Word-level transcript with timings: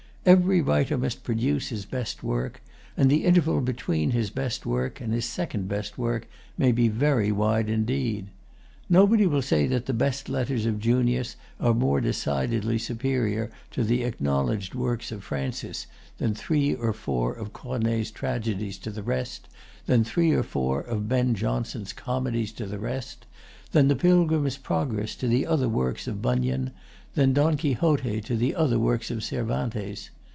Every 0.23 0.61
writer 0.61 0.99
must 0.99 1.23
produce 1.23 1.69
his 1.69 1.85
best 1.87 2.21
work; 2.21 2.61
and 2.95 3.09
the 3.09 3.25
interval 3.25 3.59
between 3.59 4.11
his 4.11 4.29
best 4.29 4.67
work 4.67 5.01
and 5.01 5.11
his 5.11 5.25
second 5.25 5.67
best 5.67 5.97
work 5.97 6.27
may 6.59 6.71
be 6.71 6.89
very 6.89 7.31
wide 7.31 7.71
indeed. 7.71 8.27
Nobody 8.87 9.25
will 9.25 9.41
say 9.41 9.65
that 9.65 9.87
the 9.87 9.95
best 9.95 10.29
letters 10.29 10.67
of 10.67 10.79
Junius 10.79 11.37
are 11.59 11.73
more 11.73 11.99
decidedly 11.99 12.77
superior 12.77 13.49
to 13.71 13.83
the 13.83 14.03
acknowledged 14.03 14.75
works 14.75 15.11
of 15.11 15.23
Francis 15.23 15.87
than 16.19 16.35
three 16.35 16.75
or 16.75 16.93
four 16.93 17.33
of 17.33 17.51
Corneille's 17.51 18.11
tragedies 18.11 18.77
to 18.77 18.91
the 18.91 19.01
rest, 19.01 19.47
than 19.87 20.03
three 20.03 20.33
or 20.33 20.43
four 20.43 20.81
of 20.81 21.09
Ben 21.09 21.33
Jonson's 21.33 21.93
comedies 21.93 22.51
to 22.51 22.67
the 22.67 22.77
rest, 22.79 23.25
than 23.71 23.87
the 23.87 23.95
Pilgrim's 23.95 24.57
Progress 24.57 25.15
to 25.15 25.27
the 25.27 25.47
other 25.47 25.69
works 25.69 26.05
of 26.07 26.21
Bunyan, 26.21 26.71
than 27.13 27.33
Don 27.33 27.57
Quixote 27.57 28.21
to 28.21 28.35
the 28.37 28.55
other 28.55 28.79
works 28.79 29.11
of 29.11 29.21
Cervantes. 29.21 30.11